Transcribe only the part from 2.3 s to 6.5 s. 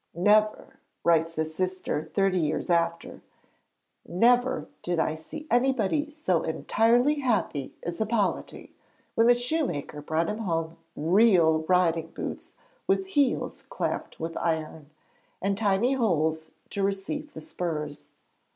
years after, 'never did I see anybody so